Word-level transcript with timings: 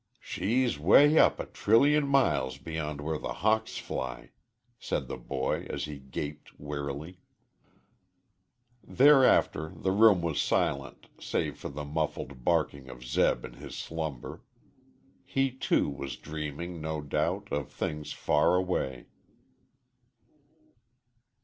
"She's 0.19 0.79
way 0.79 1.19
up 1.19 1.39
a 1.39 1.45
Trillion 1.45 2.07
miles 2.07 2.57
beyond 2.57 3.01
where 3.01 3.19
the 3.19 3.33
hawks 3.33 3.77
fly," 3.77 4.31
said 4.79 5.07
the 5.07 5.15
boy, 5.15 5.67
as 5.69 5.85
he 5.85 5.99
gaped 5.99 6.59
wearily. 6.59 7.19
Thereafter 8.83 9.69
the 9.75 9.91
room 9.91 10.23
was 10.23 10.41
silent, 10.41 11.05
save 11.19 11.59
for 11.59 11.69
the 11.69 11.85
muffled 11.85 12.43
barking 12.43 12.89
of 12.89 13.05
Zeb 13.05 13.45
in 13.45 13.53
his 13.53 13.75
slumber. 13.75 14.41
He, 15.23 15.51
too, 15.51 15.87
was 15.87 16.15
dreaming, 16.17 16.81
no 16.81 17.01
doubt, 17.01 17.49
of 17.51 17.71
things 17.71 18.11
far 18.11 18.55
away. 18.55 19.05